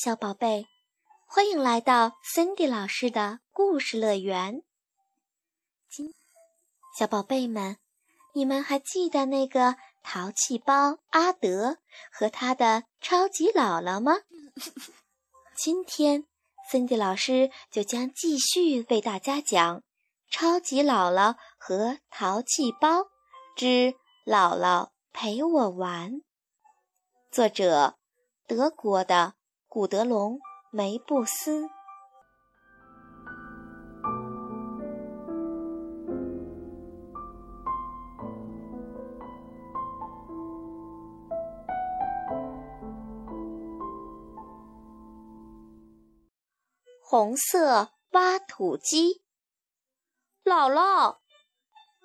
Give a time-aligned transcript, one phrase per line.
[0.00, 0.68] 小宝贝，
[1.26, 4.62] 欢迎来到 Cindy 老师的故事乐园。
[5.90, 6.14] 今，
[6.96, 7.78] 小宝贝们，
[8.32, 9.74] 你们还记得那个
[10.04, 11.78] 淘气包阿德
[12.12, 14.12] 和他的超级姥姥吗？
[15.58, 16.28] 今天
[16.70, 19.80] ，Cindy 老师就将继续为大家讲
[20.30, 23.08] 《超级姥姥和淘气包
[23.56, 26.12] 之姥姥陪我玩》，
[27.32, 27.98] 作者
[28.46, 29.34] 德国的。
[29.70, 30.36] 古德龙·
[30.70, 31.68] 梅布斯，
[47.02, 49.22] 红色挖土机。
[50.42, 51.18] 姥姥，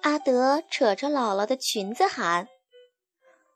[0.01, 2.49] 阿德扯着姥姥的裙子喊：“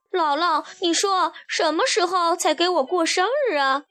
[0.09, 3.83] 姥姥，你说什么时候才给我过生日啊？”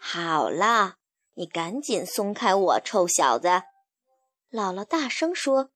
[0.00, 0.96] 好啦，
[1.34, 3.48] 你赶紧松开我，臭小子！
[4.50, 5.70] 姥姥大声说：“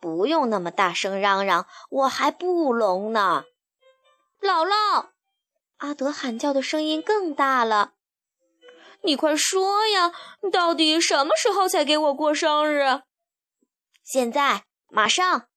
[0.00, 3.44] 不用那么大声嚷嚷，我还不聋呢。”
[4.40, 5.10] 姥姥，
[5.78, 7.94] 阿德喊叫的声音更大了。
[9.02, 10.12] 你快说呀，
[10.52, 13.02] 到底什么时候才给我过生日？
[14.02, 15.48] 现在，马上！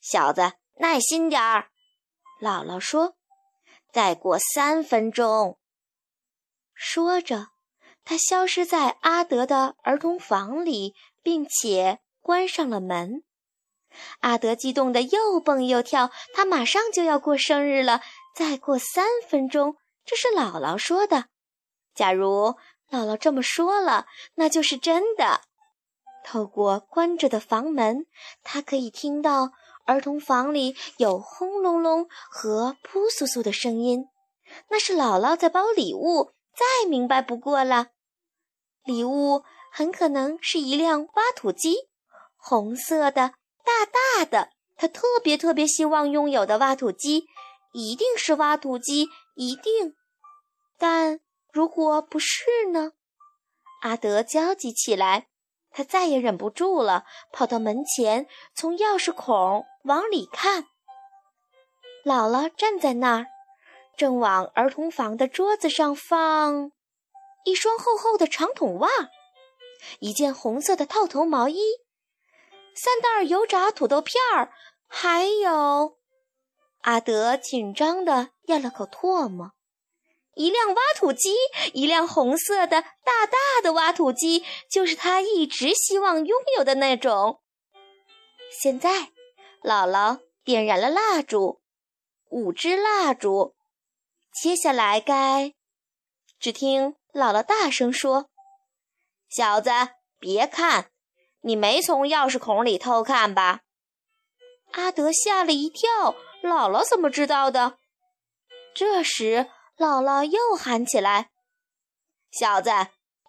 [0.00, 1.70] 小子，耐心点儿。
[2.40, 3.16] 姥姥说
[3.92, 5.57] ：“再过三分钟。”
[6.80, 7.48] 说着，
[8.04, 13.24] 他消失在阿德的儿童房里，并且关上了门。
[14.20, 18.00] 阿德激动得又蹦又跳，他马上就要过生日了。
[18.32, 21.24] 再过三分钟，这是姥姥说的。
[21.96, 22.54] 假如
[22.88, 24.06] 姥姥这么说了，
[24.36, 25.40] 那就是真的。
[26.24, 28.06] 透过关着的房门，
[28.44, 29.50] 他可以听到
[29.84, 34.06] 儿童房里有轰隆隆和扑簌簌的声音，
[34.68, 36.30] 那是姥姥在包礼物。
[36.58, 37.90] 再明白不过了，
[38.82, 41.88] 礼物很可能是一辆挖土机，
[42.36, 44.50] 红色的，大大的。
[44.76, 47.26] 他特别特别希望拥有的挖土机，
[47.72, 49.94] 一定是挖土机，一定。
[50.76, 51.20] 但
[51.52, 52.92] 如果不是呢？
[53.82, 55.28] 阿德焦急起来，
[55.70, 60.64] 他再也忍不住了，跑到门前，从钥匙孔往里看。
[62.04, 63.26] 姥姥站在那儿。
[63.98, 66.70] 正往儿童房的桌子上放
[67.44, 68.88] 一双厚厚的长筒袜，
[69.98, 71.58] 一件红色的套头毛衣，
[72.76, 74.52] 三袋油炸土豆片儿，
[74.86, 75.98] 还有
[76.82, 79.50] 阿德紧张地咽了口唾沫。
[80.34, 81.34] 一辆挖土机，
[81.72, 87.40] 一辆红色的大大的挖土机，就是他一直希望拥有的那种。
[88.62, 89.10] 现在，
[89.60, 91.60] 姥姥点燃了蜡烛，
[92.30, 93.56] 五支蜡烛。
[94.40, 95.54] 接下来该……
[96.38, 98.30] 只听姥姥大声说
[99.28, 99.70] ：“小子，
[100.20, 100.92] 别看，
[101.40, 103.62] 你没从钥匙孔里偷看吧？”
[104.72, 107.78] 阿德吓了一跳，姥姥怎么知道的？
[108.74, 111.30] 这时，姥姥又喊起来
[112.30, 112.70] ：“小子，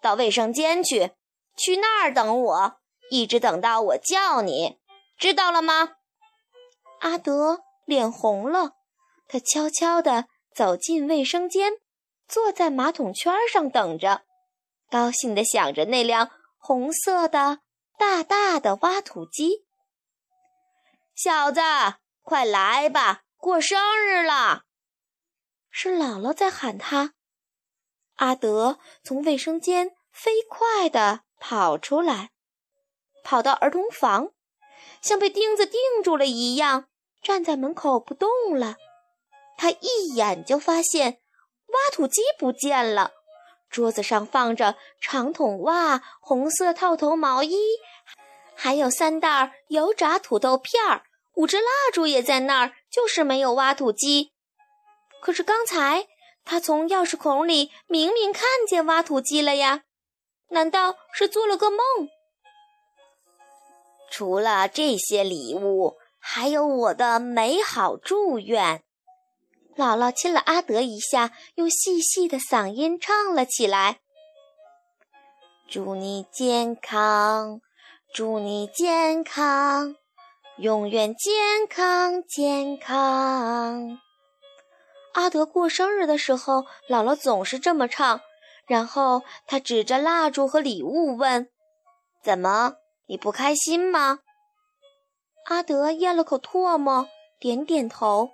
[0.00, 1.12] 到卫生间去，
[1.56, 4.78] 去那儿等我，一直等到我叫你，
[5.18, 5.96] 知道了吗？”
[7.00, 8.74] 阿德脸红了，
[9.26, 10.28] 他悄悄地。
[10.60, 11.78] 走进卫生间，
[12.28, 14.24] 坐在马桶圈上等着，
[14.90, 17.60] 高兴地想着那辆红色的
[17.96, 19.64] 大大的挖土机。
[21.14, 21.62] 小子，
[22.20, 24.64] 快来吧，过生日了！
[25.70, 27.14] 是姥姥在喊他。
[28.16, 32.32] 阿德从卫生间飞快地跑出来，
[33.24, 34.32] 跑到儿童房，
[35.00, 36.90] 像被钉子钉住了一样，
[37.22, 38.76] 站在门口不动了。
[39.60, 41.18] 他一眼就发现
[41.66, 43.10] 挖土机不见了，
[43.68, 47.58] 桌子上放着长筒袜、红色套头毛衣，
[48.56, 51.02] 还有三袋油炸土豆片儿，
[51.34, 54.32] 五支蜡烛也在那儿，就是没有挖土机。
[55.20, 56.06] 可是刚才
[56.42, 59.82] 他从钥匙孔里明明看见挖土机了呀，
[60.48, 61.78] 难道是做了个梦？
[64.10, 68.82] 除了这些礼物，还有我的美好祝愿。
[69.80, 74.00] 姥姥亲了阿德一下，用细细的嗓音唱了起来
[75.66, 77.62] ：“祝你健康，
[78.12, 79.96] 祝你健康，
[80.58, 83.98] 永远健康健康。”
[85.14, 88.20] 阿德过生日的时候，姥姥总是这么唱。
[88.66, 91.48] 然后他指着蜡烛和礼物问
[92.22, 92.74] ：“怎么，
[93.06, 94.20] 你不开心吗？”
[95.48, 97.08] 阿德咽了口唾沫，
[97.40, 98.30] 点点头。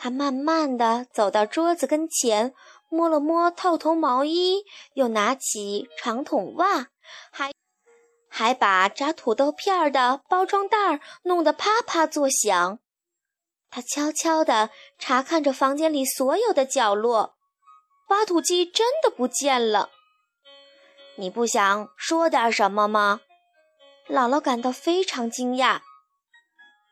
[0.00, 2.54] 他慢慢地走到桌子跟前，
[2.88, 4.64] 摸了摸套头毛衣，
[4.94, 6.86] 又拿起长筒袜，
[7.32, 7.52] 还
[8.30, 12.78] 还把炸土豆片的包装袋弄得啪啪作响。
[13.70, 17.34] 他悄悄地查看着房间里所有的角落，
[18.08, 19.90] 挖土机真的不见了。
[21.16, 23.20] 你不想说点什么吗？
[24.08, 25.80] 姥姥感到非常惊讶。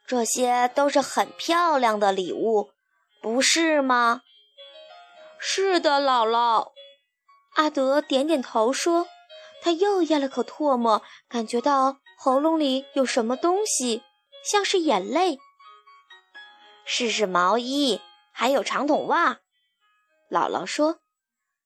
[0.06, 2.70] 这些都是很漂亮的礼物，
[3.26, 4.22] 不是吗？
[5.40, 6.70] 是的，姥姥。
[7.56, 9.08] 阿德点点头说。
[9.60, 14.04] 他又咽了口唾沫，感觉到喉咙里有什么东西，
[14.44, 15.40] 像是眼泪。
[16.84, 18.00] 试试毛衣，
[18.30, 19.40] 还有长筒袜。
[20.30, 21.00] 姥姥说：“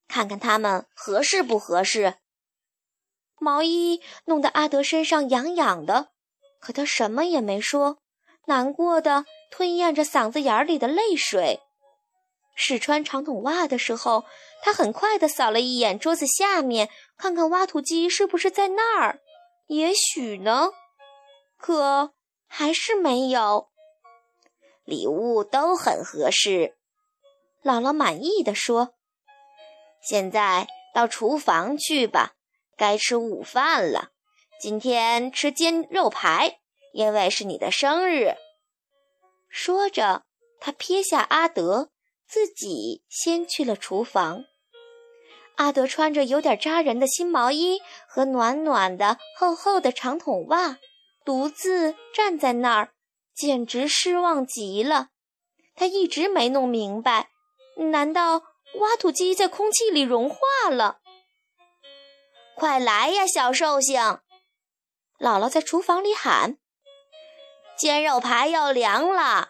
[0.09, 2.15] 看看它们合适不合适。”
[3.39, 6.09] 毛衣弄得阿德身上痒痒的，
[6.59, 7.99] 可他什么也没说，
[8.47, 11.61] 难过的吞咽着嗓子眼里的泪水。
[12.55, 14.25] 试穿长筒袜的时候，
[14.63, 19.21] 他很快地扫了一眼桌子下面，看看挖土机是不是在那儿。
[19.69, 20.73] 也许呢，
[21.57, 22.13] 可
[22.47, 23.71] 还是没有。
[24.85, 26.77] 礼物都很合适，
[27.63, 28.95] 姥姥满意的说
[30.03, 32.33] ：“现在到厨房去吧，
[32.77, 34.11] 该吃午饭了。
[34.61, 36.60] 今天吃煎肉排，
[36.93, 38.35] 因为是你的生日。”
[39.49, 40.25] 说着，
[40.61, 41.91] 他撇下阿德，
[42.29, 44.45] 自己先去了厨房。
[45.57, 50.79] 阿德穿着有点扎人的新毛衣和暖暖的厚厚的长筒袜，
[51.25, 52.93] 独自站在那儿。
[53.33, 55.09] 简直失望极了，
[55.75, 57.31] 他一直没弄明白，
[57.91, 58.43] 难道
[58.81, 60.37] 挖土机在空气里融化
[60.71, 60.99] 了？
[62.55, 63.99] 快来呀，小寿星！
[65.19, 66.59] 姥姥在厨房里喊
[67.81, 69.49] ：“煎肉排要凉了。”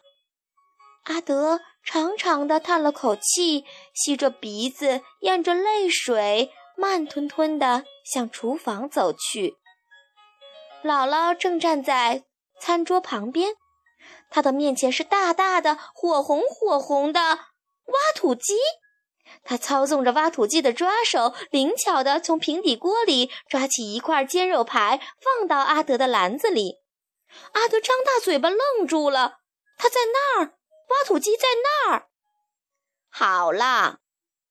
[1.04, 9.56] 阿德长长的叹了口气，吸着鼻子，咽着泪水，慢吞吞地向厨房走去。
[10.84, 12.24] 姥姥正站在
[12.60, 13.54] 餐桌旁边。
[14.30, 18.54] 他的面前是大大的、火红火红的挖土机，
[19.42, 26.79] 他操纵着挖土机的抓手，灵巧地从平底锅里抓起一块煎肉排，放到阿德的篮子里。
[27.52, 29.40] 阿德张大嘴巴愣住了，
[29.76, 32.08] 他在那儿，挖土机在那儿。
[33.08, 34.00] 好了，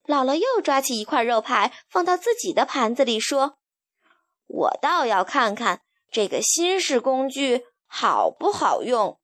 [0.06, 3.58] 姥姥又抓起一块肉排，放到自己的盘子里，说
[4.48, 5.82] ：“我倒要看看
[6.12, 9.20] 这个新式工具好不好用。”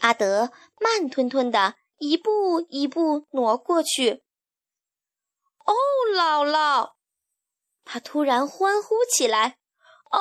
[0.00, 0.50] 阿德
[0.80, 4.22] 慢吞吞的一步一步挪过去。
[5.64, 5.74] 哦，
[6.16, 6.94] 姥姥！
[7.84, 9.59] 他突然欢呼起来。
[10.10, 10.18] 哦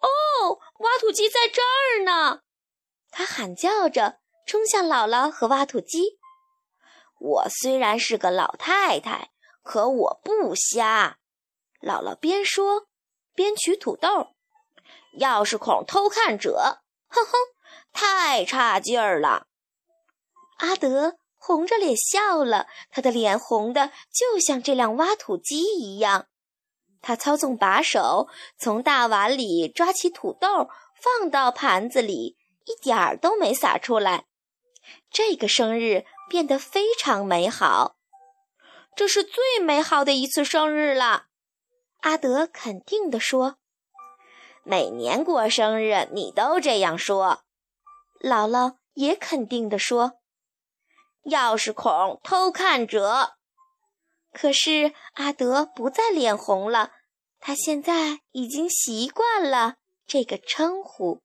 [0.00, 2.42] 哦，挖土机在这儿呢！
[3.10, 6.18] 他喊叫着冲向姥姥和挖土机。
[7.18, 9.30] 我虽然是个老太太，
[9.62, 11.18] 可我不瞎。
[11.80, 12.86] 姥姥边说
[13.34, 14.34] 边取土豆。
[15.18, 17.32] 钥匙孔偷看者，哼哼。
[17.92, 19.46] 太差劲儿了！
[20.58, 26.28] 阿德红着脸笑了，他的脸红的就像这辆挖土机一样。
[27.02, 34.26] 他操纵把手，从大碗里抓起土豆，放到盘子里，一点儿都没洒出来。
[35.10, 37.96] 这个生日变得非常美好，
[38.94, 41.26] 这是最美好的一次生日了。
[42.00, 43.56] 阿德肯定地说
[44.62, 47.42] ：“每年过生日，你都这样说。”
[48.22, 50.14] 姥姥也肯定地说
[51.30, 53.35] ：“钥匙孔偷看者。”
[54.38, 56.90] 可是阿德不再脸红了，
[57.40, 59.76] 他现在已经习惯了
[60.06, 61.22] 这个称呼。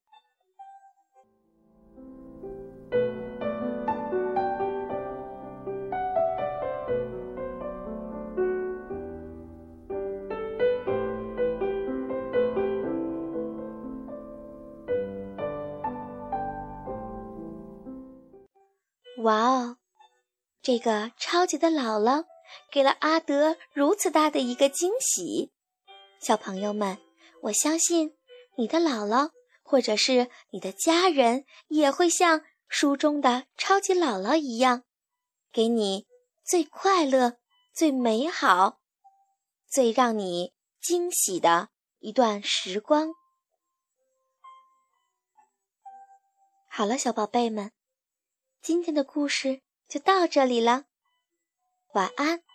[19.18, 19.76] 哇哦，
[20.62, 22.24] 这个超级的姥姥
[22.70, 25.52] 给了阿德如此大的一个惊喜。
[26.20, 26.98] 小朋友们，
[27.42, 28.16] 我相信
[28.56, 29.30] 你的姥姥
[29.62, 34.84] 或者是你的家人也会像书中的超级姥姥一样，
[35.52, 36.06] 给你
[36.44, 37.38] 最快乐、
[37.72, 38.80] 最美好、
[39.68, 43.14] 最让你惊喜的一段时光。
[46.68, 47.72] 好了，小宝贝们。
[48.62, 50.84] 今天的故事就到这里了，
[51.92, 52.51] 晚安。